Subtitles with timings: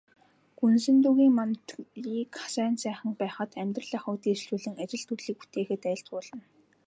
[0.57, 6.41] Гүсэнтүгийн мандлыг сайн сайхан байхад, амьдрал ахуйг дээшлүүлэн, ажил төрлийг бүтээхэд айлтгуулна.